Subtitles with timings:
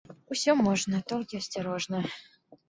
[0.35, 2.03] Усё можна, толькі асцярожна.